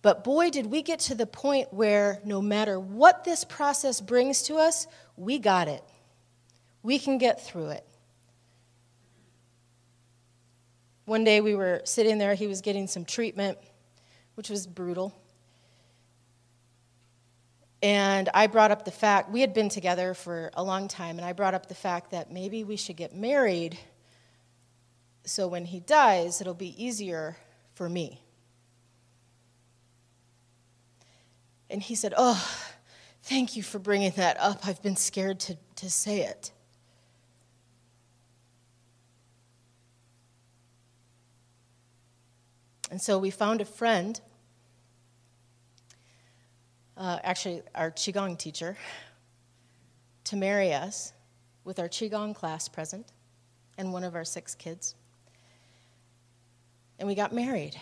But 0.02 0.22
boy, 0.22 0.50
did 0.50 0.66
we 0.66 0.82
get 0.82 1.00
to 1.00 1.16
the 1.16 1.26
point 1.26 1.72
where 1.72 2.20
no 2.24 2.40
matter 2.40 2.78
what 2.78 3.24
this 3.24 3.44
process 3.44 4.00
brings 4.00 4.42
to 4.42 4.54
us, 4.56 4.86
we 5.16 5.38
got 5.38 5.66
it. 5.66 5.82
We 6.82 7.00
can 7.00 7.18
get 7.18 7.44
through 7.44 7.70
it. 7.70 7.84
One 11.06 11.24
day 11.24 11.40
we 11.40 11.56
were 11.56 11.80
sitting 11.84 12.18
there, 12.18 12.34
he 12.34 12.46
was 12.46 12.60
getting 12.60 12.86
some 12.86 13.04
treatment, 13.04 13.58
which 14.36 14.48
was 14.48 14.66
brutal. 14.66 15.12
And 17.82 18.28
I 18.32 18.46
brought 18.46 18.70
up 18.70 18.84
the 18.84 18.90
fact, 18.90 19.30
we 19.30 19.40
had 19.42 19.52
been 19.52 19.68
together 19.68 20.14
for 20.14 20.50
a 20.54 20.62
long 20.62 20.88
time, 20.88 21.18
and 21.18 21.26
I 21.26 21.32
brought 21.32 21.54
up 21.54 21.68
the 21.68 21.74
fact 21.74 22.10
that 22.10 22.32
maybe 22.32 22.64
we 22.64 22.76
should 22.76 22.96
get 22.96 23.14
married 23.14 23.78
so 25.26 25.48
when 25.48 25.64
he 25.64 25.80
dies, 25.80 26.40
it'll 26.40 26.54
be 26.54 26.82
easier 26.82 27.36
for 27.74 27.88
me. 27.88 28.22
And 31.68 31.82
he 31.82 31.96
said, 31.96 32.14
Oh, 32.16 32.48
thank 33.24 33.56
you 33.56 33.62
for 33.64 33.80
bringing 33.80 34.12
that 34.12 34.36
up. 34.38 34.66
I've 34.66 34.80
been 34.82 34.94
scared 34.94 35.40
to, 35.40 35.56
to 35.76 35.90
say 35.90 36.20
it. 36.20 36.52
And 42.88 43.02
so 43.02 43.18
we 43.18 43.30
found 43.30 43.60
a 43.60 43.64
friend, 43.64 44.20
uh, 46.96 47.18
actually, 47.22 47.62
our 47.74 47.90
Qigong 47.90 48.38
teacher, 48.38 48.76
to 50.24 50.36
marry 50.36 50.72
us 50.72 51.12
with 51.64 51.78
our 51.78 51.88
Qigong 51.88 52.34
class 52.34 52.68
present 52.68 53.12
and 53.76 53.92
one 53.92 54.04
of 54.04 54.14
our 54.14 54.24
six 54.24 54.54
kids. 54.54 54.94
And 56.98 57.06
we 57.06 57.14
got 57.14 57.32
married. 57.32 57.78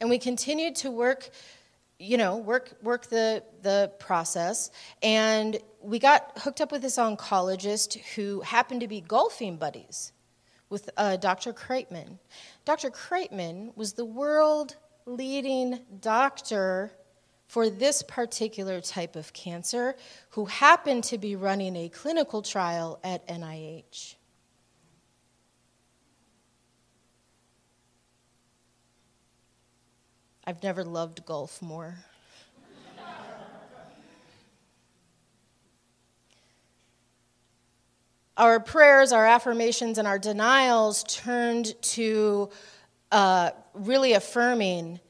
And 0.00 0.10
we 0.10 0.18
continued 0.18 0.76
to 0.76 0.90
work 0.90 1.30
you 1.98 2.18
know, 2.18 2.36
work 2.36 2.76
work 2.82 3.06
the 3.06 3.42
the 3.62 3.90
process. 3.98 4.70
And 5.02 5.58
we 5.80 5.98
got 5.98 6.30
hooked 6.36 6.60
up 6.60 6.70
with 6.70 6.82
this 6.82 6.98
oncologist 6.98 7.98
who 8.14 8.42
happened 8.42 8.82
to 8.82 8.88
be 8.88 9.00
golfing 9.00 9.56
buddies 9.56 10.12
with 10.68 10.90
uh, 10.96 11.16
Dr. 11.16 11.52
Kreitman. 11.52 12.18
Dr. 12.64 12.90
Kreitman 12.90 13.76
was 13.76 13.92
the 13.92 14.04
world 14.04 14.76
leading 15.06 15.80
doctor 16.00 16.92
for 17.46 17.70
this 17.70 18.02
particular 18.02 18.80
type 18.80 19.14
of 19.14 19.32
cancer 19.32 19.96
who 20.30 20.46
happened 20.46 21.04
to 21.04 21.18
be 21.18 21.36
running 21.36 21.76
a 21.76 21.88
clinical 21.88 22.42
trial 22.42 22.98
at 23.04 23.26
NIH. 23.28 24.16
I've 30.44 30.62
never 30.62 30.84
loved 30.84 31.24
golf 31.26 31.60
more. 31.60 32.04
Our 38.36 38.60
prayers, 38.60 39.12
our 39.12 39.26
affirmations, 39.26 39.98
and 39.98 40.06
our 40.06 40.18
denials 40.18 41.04
turned 41.04 41.80
to 41.82 42.50
uh, 43.10 43.50
really 43.74 44.12
affirming 44.12 45.00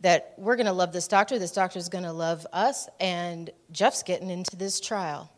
that 0.00 0.34
we're 0.36 0.56
going 0.56 0.66
to 0.66 0.72
love 0.72 0.92
this 0.92 1.08
doctor, 1.08 1.38
this 1.38 1.52
doctor 1.52 1.78
is 1.78 1.88
going 1.88 2.04
to 2.04 2.12
love 2.12 2.46
us, 2.52 2.88
and 3.00 3.50
Jeff's 3.72 4.02
getting 4.02 4.30
into 4.30 4.56
this 4.56 4.78
trial. 4.78 5.32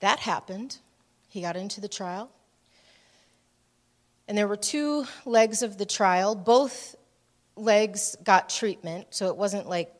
That 0.00 0.20
happened. 0.20 0.78
He 1.28 1.40
got 1.40 1.56
into 1.56 1.80
the 1.80 1.88
trial. 1.88 2.30
And 4.28 4.38
there 4.38 4.48
were 4.48 4.56
two 4.56 5.04
legs 5.24 5.62
of 5.62 5.78
the 5.78 5.86
trial. 5.86 6.34
Both 6.34 6.96
legs 7.56 8.16
got 8.22 8.48
treatment, 8.48 9.08
so 9.10 9.26
it 9.26 9.36
wasn't 9.36 9.68
like, 9.68 9.92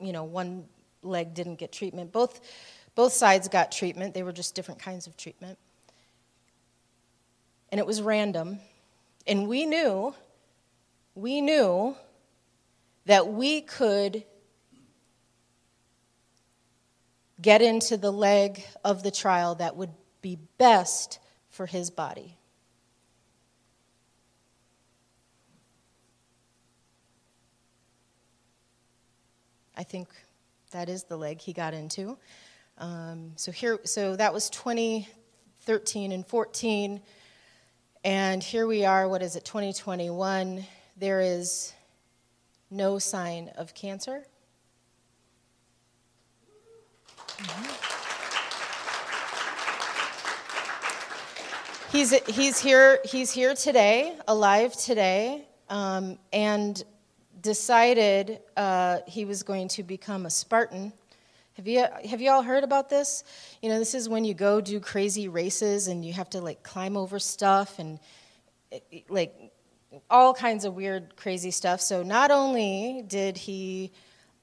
you 0.00 0.12
know, 0.12 0.24
one 0.24 0.64
leg 1.02 1.34
didn't 1.34 1.56
get 1.56 1.70
treatment. 1.70 2.12
Both, 2.12 2.40
both 2.96 3.12
sides 3.12 3.46
got 3.46 3.70
treatment, 3.70 4.14
they 4.14 4.24
were 4.24 4.32
just 4.32 4.56
different 4.56 4.80
kinds 4.80 5.06
of 5.06 5.16
treatment. 5.16 5.58
And 7.70 7.78
it 7.78 7.86
was 7.86 8.00
random. 8.00 8.58
And 9.26 9.46
we 9.46 9.66
knew, 9.66 10.14
we 11.14 11.40
knew 11.40 11.94
that 13.04 13.28
we 13.28 13.60
could 13.60 14.24
get 17.40 17.60
into 17.60 17.98
the 17.98 18.10
leg 18.10 18.64
of 18.82 19.02
the 19.02 19.10
trial 19.10 19.54
that 19.56 19.76
would 19.76 19.92
be 20.22 20.38
best 20.56 21.18
for 21.50 21.66
his 21.66 21.90
body. 21.90 22.38
I 29.76 29.82
think 29.82 30.08
that 30.70 30.88
is 30.88 31.04
the 31.04 31.18
leg 31.18 31.42
he 31.42 31.52
got 31.52 31.74
into. 31.74 32.16
Um, 32.78 33.32
so 33.36 33.52
here, 33.52 33.78
so 33.84 34.16
that 34.16 34.34
was 34.34 34.50
2013 34.50 36.12
and 36.12 36.26
14, 36.26 37.00
and 38.04 38.42
here 38.42 38.66
we 38.66 38.84
are. 38.84 39.08
What 39.08 39.22
is 39.22 39.34
it? 39.34 39.44
2021. 39.46 40.64
There 40.98 41.20
is 41.20 41.72
no 42.70 42.98
sign 42.98 43.50
of 43.56 43.72
cancer. 43.74 44.26
Mm-hmm. 47.38 47.86
He's, 51.96 52.12
he's, 52.26 52.58
here, 52.58 52.98
he's 53.06 53.30
here 53.30 53.54
today, 53.54 54.14
alive 54.28 54.74
today, 54.74 55.46
um, 55.70 56.18
and 56.30 56.84
decided 57.40 58.40
uh, 58.54 58.98
he 59.06 59.24
was 59.24 59.42
going 59.42 59.68
to 59.68 59.82
become 59.82 60.26
a 60.26 60.30
Spartan. 60.30 60.92
Have 61.56 61.66
you, 61.66 61.86
have 62.10 62.20
you 62.20 62.30
all 62.30 62.42
heard 62.42 62.64
about 62.64 62.90
this? 62.90 63.24
You 63.62 63.70
know, 63.70 63.78
this 63.78 63.94
is 63.94 64.10
when 64.10 64.26
you 64.26 64.34
go 64.34 64.60
do 64.60 64.78
crazy 64.78 65.28
races 65.28 65.88
and 65.88 66.04
you 66.04 66.12
have 66.12 66.28
to 66.30 66.42
like 66.42 66.62
climb 66.62 66.98
over 66.98 67.18
stuff 67.18 67.78
and 67.78 67.98
like 69.08 69.34
all 70.10 70.34
kinds 70.34 70.66
of 70.66 70.74
weird, 70.74 71.16
crazy 71.16 71.50
stuff. 71.50 71.80
So 71.80 72.02
not 72.02 72.30
only 72.30 73.04
did 73.08 73.38
he 73.38 73.90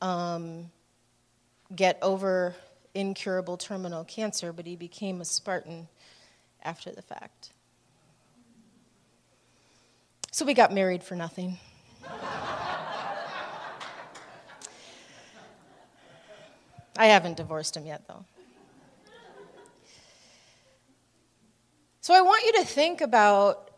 um, 0.01 0.71
get 1.75 1.99
over 2.01 2.55
incurable 2.95 3.57
terminal 3.57 4.03
cancer, 4.03 4.51
but 4.51 4.65
he 4.65 4.75
became 4.75 5.21
a 5.21 5.25
Spartan 5.25 5.87
after 6.63 6.91
the 6.91 7.03
fact. 7.03 7.51
So 10.31 10.45
we 10.45 10.55
got 10.55 10.73
married 10.73 11.03
for 11.03 11.15
nothing. 11.15 11.59
I 16.97 17.07
haven't 17.07 17.37
divorced 17.37 17.75
him 17.75 17.85
yet, 17.85 18.07
though. 18.07 18.25
So 22.01 22.13
I 22.13 22.21
want 22.21 22.43
you 22.43 22.51
to 22.53 22.65
think 22.65 22.99
about, 22.99 23.71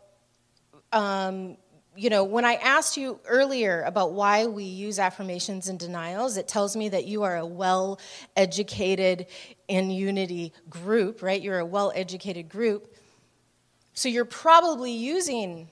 um, 0.92 1.56
you 1.94 2.10
know, 2.10 2.24
when 2.24 2.44
I 2.44 2.54
asked 2.54 2.96
you 2.96 3.20
earlier 3.24 3.82
about 3.82 4.12
why 4.12 4.46
we 4.46 4.64
use 4.64 4.98
affirmations 4.98 5.68
and 5.68 5.78
denials, 5.78 6.36
it 6.36 6.48
tells 6.48 6.76
me 6.76 6.88
that 6.88 7.04
you 7.04 7.22
are 7.22 7.36
a 7.36 7.46
well 7.46 8.00
educated 8.36 9.26
in 9.68 9.90
unity 9.90 10.52
group, 10.68 11.22
right? 11.22 11.40
You're 11.40 11.60
a 11.60 11.64
well 11.64 11.92
educated 11.94 12.48
group. 12.48 12.94
So 13.94 14.08
you're 14.08 14.24
probably 14.24 14.92
using 14.92 15.68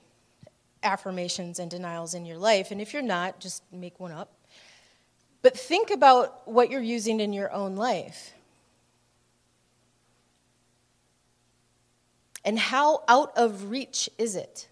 affirmations 0.84 1.58
and 1.58 1.70
denials 1.70 2.14
in 2.14 2.24
your 2.24 2.38
life. 2.38 2.70
And 2.70 2.80
if 2.80 2.92
you're 2.92 3.02
not, 3.02 3.40
just 3.40 3.64
make 3.72 3.98
one 3.98 4.12
up. 4.12 4.32
But 5.44 5.58
think 5.58 5.90
about 5.90 6.48
what 6.48 6.70
you're 6.70 6.80
using 6.80 7.20
in 7.20 7.34
your 7.34 7.52
own 7.52 7.76
life. 7.76 8.32
And 12.46 12.58
how 12.58 13.02
out 13.08 13.36
of 13.36 13.68
reach 13.68 14.08
is 14.16 14.36
it? 14.36 14.68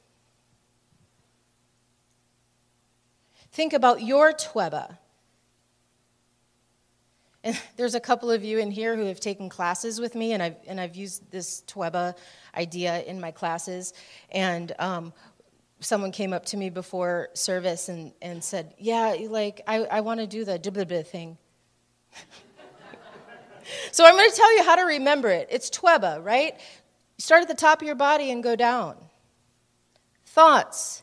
Think 3.53 3.75
about 3.75 4.01
your 4.01 4.33
Tweba. 4.33 4.97
And 7.45 7.61
there's 7.77 7.95
a 7.95 8.01
couple 8.01 8.31
of 8.31 8.43
you 8.43 8.59
in 8.59 8.71
here 8.71 8.97
who 8.97 9.05
have 9.05 9.21
taken 9.21 9.51
classes 9.51 10.01
with 10.01 10.15
me, 10.15 10.33
and 10.33 10.43
I've, 10.43 10.57
and 10.67 10.81
I've 10.81 10.97
used 10.97 11.31
this 11.31 11.65
Tweba 11.67 12.17
idea 12.57 13.03
in 13.03 13.21
my 13.21 13.31
classes. 13.31 13.93
And 14.31 14.73
um, 14.79 15.13
someone 15.85 16.13
came 16.13 16.33
up 16.33 16.47
to 16.47 16.57
me 16.57 16.71
before 16.71 17.29
service 17.35 17.89
and, 17.89 18.13
and 18.23 18.43
said, 18.43 18.75
Yeah, 18.79 19.17
like, 19.29 19.63
I, 19.67 19.85
I 19.85 20.01
want 20.01 20.21
to 20.21 20.27
do 20.27 20.45
the 20.45 20.59
blah 20.59 21.03
thing. 21.03 21.39
so 23.93 24.05
I'm 24.05 24.15
going 24.15 24.31
to 24.31 24.37
tell 24.37 24.57
you 24.57 24.65
how 24.65 24.77
to 24.77 24.83
remember 24.83 25.29
it. 25.29 25.49
It's 25.51 25.71
Tweba, 25.71 26.25
right? 26.25 26.59
Start 27.19 27.43
at 27.43 27.49
the 27.49 27.55
top 27.55 27.81
of 27.81 27.87
your 27.87 27.97
body 27.97 28.31
and 28.31 28.43
go 28.43 28.57
down. 28.57 28.97
Thoughts, 30.27 31.03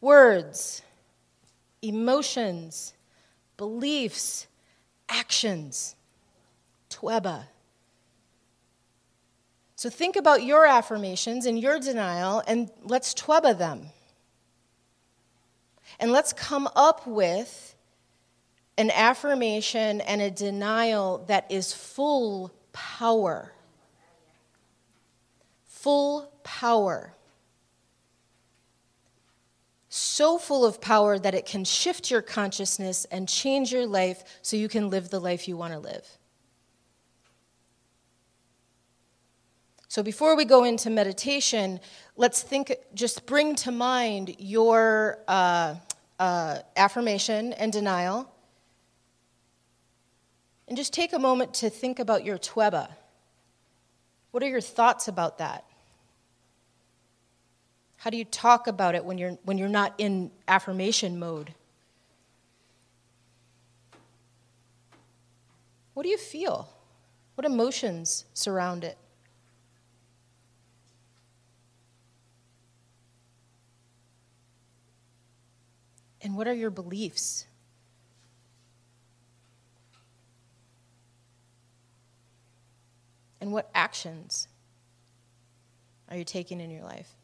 words, 0.00 0.82
emotions, 1.82 2.94
beliefs, 3.56 4.46
actions. 5.08 5.94
Tweba. 6.90 7.44
So 9.78 9.88
think 9.88 10.16
about 10.16 10.42
your 10.42 10.66
affirmations 10.66 11.46
and 11.46 11.56
your 11.56 11.78
denial, 11.78 12.42
and 12.48 12.68
let's 12.82 13.14
tweba 13.14 13.56
them. 13.56 13.90
And 16.00 16.10
let's 16.10 16.32
come 16.32 16.68
up 16.74 17.06
with 17.06 17.76
an 18.76 18.90
affirmation 18.90 20.00
and 20.00 20.20
a 20.20 20.32
denial 20.32 21.24
that 21.28 21.46
is 21.48 21.72
full 21.72 22.52
power. 22.72 23.52
Full 25.66 26.28
power. 26.42 27.14
So 29.88 30.38
full 30.38 30.64
of 30.64 30.80
power 30.80 31.20
that 31.20 31.36
it 31.36 31.46
can 31.46 31.62
shift 31.62 32.10
your 32.10 32.20
consciousness 32.20 33.04
and 33.12 33.28
change 33.28 33.70
your 33.72 33.86
life 33.86 34.24
so 34.42 34.56
you 34.56 34.68
can 34.68 34.90
live 34.90 35.10
the 35.10 35.20
life 35.20 35.46
you 35.46 35.56
want 35.56 35.72
to 35.72 35.78
live. 35.78 36.17
So 39.88 40.02
before 40.02 40.36
we 40.36 40.44
go 40.44 40.64
into 40.64 40.90
meditation, 40.90 41.80
let's 42.14 42.42
think, 42.42 42.74
just 42.94 43.24
bring 43.24 43.54
to 43.56 43.72
mind 43.72 44.36
your 44.38 45.18
uh, 45.26 45.76
uh, 46.18 46.58
affirmation 46.76 47.54
and 47.54 47.72
denial. 47.72 48.30
And 50.68 50.76
just 50.76 50.92
take 50.92 51.14
a 51.14 51.18
moment 51.18 51.54
to 51.54 51.70
think 51.70 51.98
about 51.98 52.22
your 52.22 52.36
tweba. 52.36 52.90
What 54.30 54.42
are 54.42 54.48
your 54.48 54.60
thoughts 54.60 55.08
about 55.08 55.38
that? 55.38 55.64
How 57.96 58.10
do 58.10 58.18
you 58.18 58.26
talk 58.26 58.66
about 58.66 58.94
it 58.94 59.06
when 59.06 59.16
you're, 59.16 59.38
when 59.44 59.56
you're 59.56 59.68
not 59.68 59.94
in 59.96 60.30
affirmation 60.46 61.18
mode? 61.18 61.54
What 65.94 66.02
do 66.02 66.10
you 66.10 66.18
feel? 66.18 66.68
What 67.36 67.46
emotions 67.46 68.26
surround 68.34 68.84
it? 68.84 68.98
And 76.20 76.36
what 76.36 76.48
are 76.48 76.54
your 76.54 76.70
beliefs? 76.70 77.46
And 83.40 83.52
what 83.52 83.70
actions 83.74 84.48
are 86.08 86.16
you 86.16 86.24
taking 86.24 86.60
in 86.60 86.70
your 86.70 86.82
life? 86.82 87.14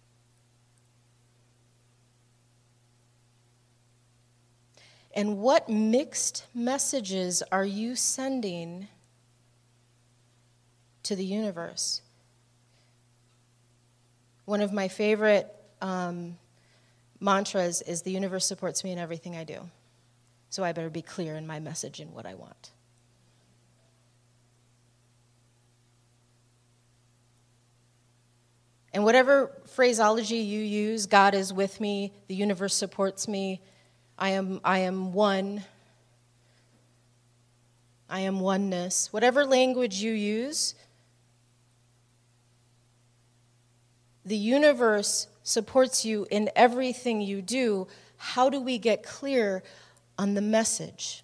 And 5.14 5.38
what 5.38 5.68
mixed 5.68 6.46
messages 6.54 7.42
are 7.52 7.64
you 7.64 7.94
sending 7.94 8.88
to 11.04 11.14
the 11.14 11.24
universe? 11.24 12.02
One 14.44 14.60
of 14.60 14.72
my 14.72 14.88
favorite 14.88 15.54
um, 15.80 16.36
mantras 17.20 17.82
is 17.82 18.02
the 18.02 18.10
universe 18.10 18.46
supports 18.46 18.84
me 18.84 18.92
in 18.92 18.98
everything 18.98 19.36
I 19.36 19.44
do. 19.44 19.70
So 20.50 20.62
I 20.62 20.72
better 20.72 20.90
be 20.90 21.02
clear 21.02 21.34
in 21.34 21.46
my 21.46 21.60
message 21.60 22.00
and 22.00 22.12
what 22.12 22.26
I 22.26 22.34
want. 22.34 22.70
And 28.92 29.02
whatever 29.02 29.50
phraseology 29.66 30.36
you 30.36 30.60
use, 30.60 31.06
God 31.06 31.34
is 31.34 31.52
with 31.52 31.80
me, 31.80 32.12
the 32.28 32.34
universe 32.36 32.74
supports 32.74 33.26
me, 33.26 33.60
I 34.16 34.30
am, 34.30 34.60
I 34.62 34.80
am 34.80 35.12
one. 35.12 35.64
I 38.08 38.20
am 38.20 38.38
oneness. 38.38 39.12
Whatever 39.12 39.44
language 39.44 39.96
you 39.96 40.12
use, 40.12 40.76
the 44.24 44.36
universe 44.36 45.26
supports 45.44 46.04
you 46.04 46.26
in 46.30 46.50
everything 46.56 47.20
you 47.20 47.40
do. 47.40 47.86
How 48.16 48.50
do 48.50 48.60
we 48.60 48.78
get 48.78 49.04
clear 49.04 49.62
on 50.18 50.34
the 50.34 50.40
message? 50.40 51.22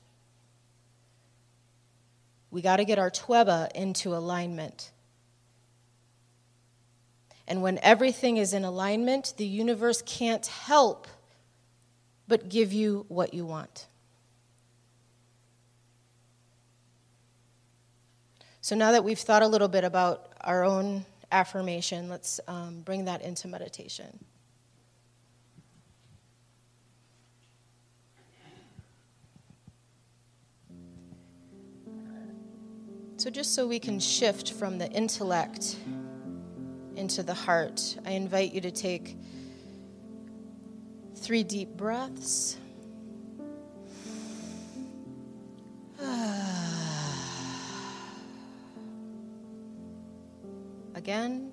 We 2.52 2.62
got 2.62 2.76
to 2.76 2.85
get 2.85 2.98
our 2.98 3.11
tweba 3.11 3.72
into 3.72 4.14
alignment. 4.14 4.92
And 7.48 7.62
when 7.62 7.80
everything 7.83 8.37
is 8.37 8.52
in 8.52 8.64
alignment, 8.64 9.35
the 9.37 9.46
universe 9.46 10.02
can't 10.02 10.46
help 10.46 11.09
but 12.28 12.48
give 12.48 12.72
you 12.72 13.06
what 13.09 13.35
you 13.35 13.44
want. 13.44 13.87
So 18.61 18.76
now 18.76 18.92
that 18.92 19.02
we've 19.02 19.18
thought 19.18 19.42
a 19.42 19.48
little 19.48 19.66
bit 19.66 19.83
about 19.83 20.33
our 20.42 20.64
own 20.64 21.06
affirmation, 21.32 22.08
let's 22.08 22.40
um, 22.48 22.80
bring 22.80 23.04
that 23.06 23.22
into 23.22 23.48
meditation. 23.48 24.24
So, 33.16 33.28
just 33.28 33.54
so 33.54 33.66
we 33.66 33.78
can 33.78 34.00
shift 34.00 34.52
from 34.52 34.78
the 34.78 34.90
intellect 34.90 35.76
into 36.96 37.22
the 37.22 37.34
heart, 37.34 37.98
I 38.06 38.12
invite 38.12 38.52
you 38.52 38.62
to 38.62 38.70
take 38.70 39.16
Three 41.20 41.44
deep 41.44 41.76
breaths. 41.76 42.56
Again. 51.00 51.52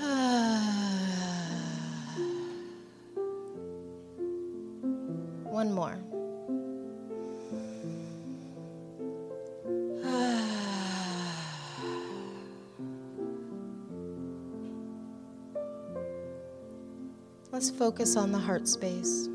One 5.44 5.74
more. 5.74 5.98
Let's 17.52 17.68
focus 17.68 18.16
on 18.16 18.32
the 18.32 18.38
heart 18.38 18.66
space. 18.66 19.28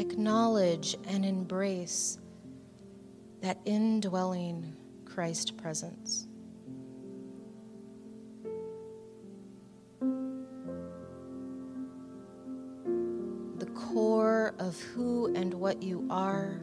Acknowledge 0.00 0.96
and 1.08 1.26
embrace 1.26 2.18
that 3.42 3.58
indwelling 3.66 4.74
Christ 5.04 5.58
presence. 5.58 6.26
The 13.58 13.66
core 13.74 14.54
of 14.58 14.80
who 14.80 15.34
and 15.34 15.52
what 15.52 15.82
you 15.82 16.06
are. 16.08 16.62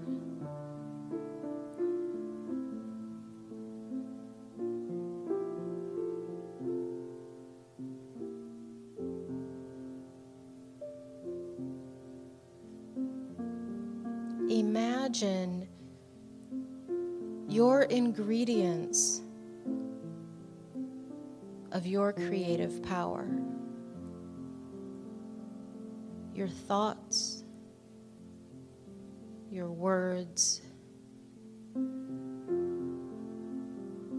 Your 29.58 29.72
words, 29.72 30.62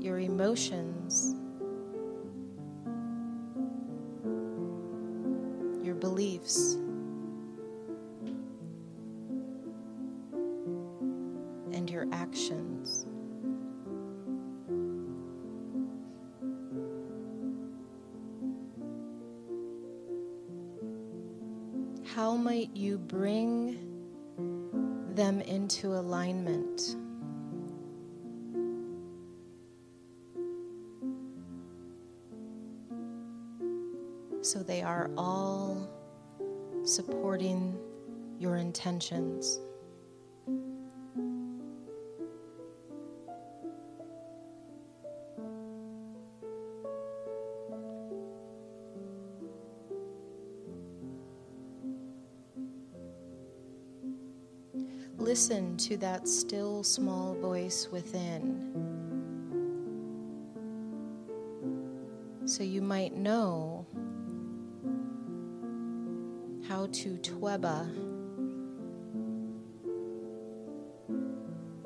your 0.00 0.18
emotions, 0.18 1.36
So 34.48 34.62
they 34.62 34.80
are 34.80 35.10
all 35.18 35.86
supporting 36.82 37.78
your 38.38 38.56
intentions. 38.56 39.60
listen 55.18 55.76
to 55.76 55.98
that 55.98 56.26
still 56.26 56.82
small 56.82 57.34
voice 57.34 57.88
within. 57.92 58.64
So 62.46 62.62
you 62.62 62.80
might 62.80 63.14
know 63.14 63.86
to 66.86 67.16
tweba 67.18 67.86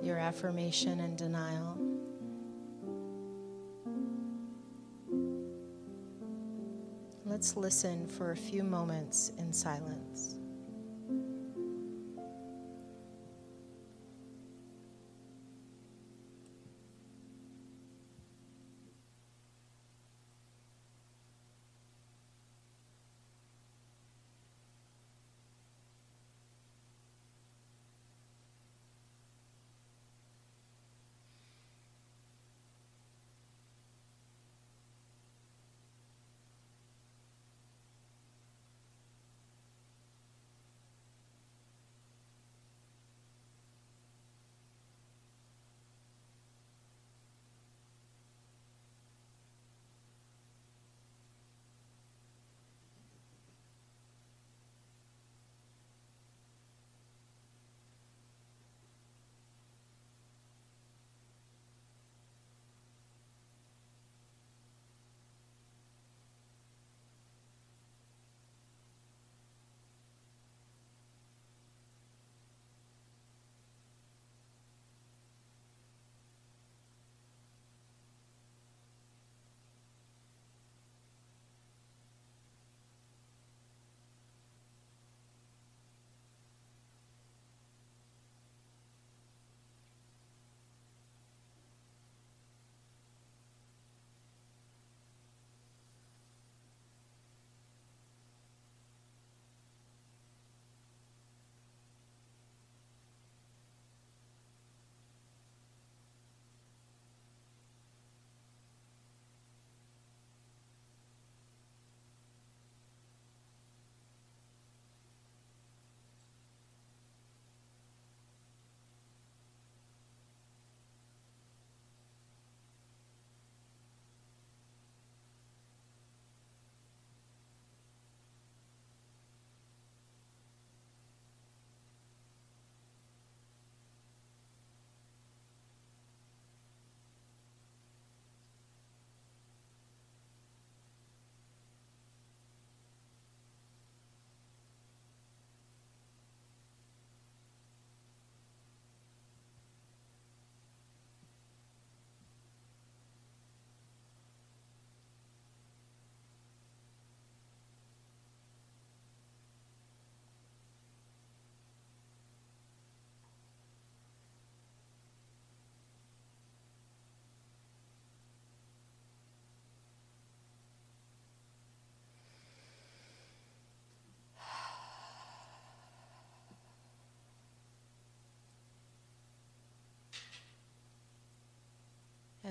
your 0.02 0.18
affirmation 0.18 1.00
and 1.00 1.16
denial. 1.16 1.78
Let's 7.24 7.56
listen 7.56 8.06
for 8.06 8.32
a 8.32 8.36
few 8.36 8.62
moments 8.62 9.32
in 9.38 9.52
silence. 9.52 10.41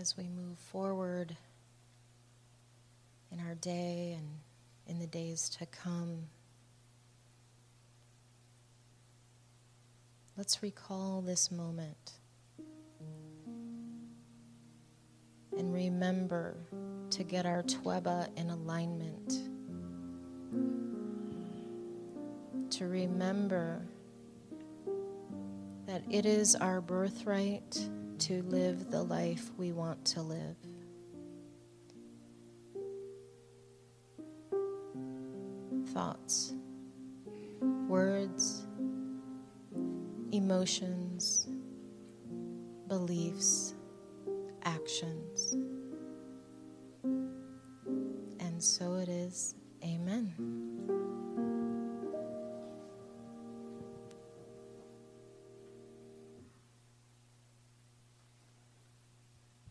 As 0.02 0.18
we 0.18 0.28
move 0.28 0.58
forward 0.58 1.38
in 3.32 3.40
our 3.40 3.54
day 3.54 4.18
and 4.18 4.28
in 4.88 5.00
the 5.00 5.06
days 5.06 5.48
to 5.48 5.66
come. 5.68 6.24
Let's 10.36 10.64
recall 10.64 11.22
this 11.22 11.52
moment 11.52 12.14
and 15.56 15.72
remember 15.72 16.58
to 17.12 17.24
get 17.24 17.46
our 17.46 17.62
Tweba 17.62 18.28
in 18.36 18.50
alignment. 18.50 19.30
To 22.72 22.88
remember 22.88 23.86
that 25.86 26.02
it 26.10 26.26
is 26.26 26.56
our 26.56 26.82
birthright 26.82 27.78
to 28.22 28.44
live 28.44 28.92
the 28.92 29.02
life 29.02 29.50
we 29.58 29.72
want 29.72 30.06
to 30.06 30.22
live. 30.22 30.56
Thoughts, 35.88 36.54
words, 37.88 38.68
emotions, 40.32 41.48
beliefs, 42.88 43.74
actions. 44.66 45.31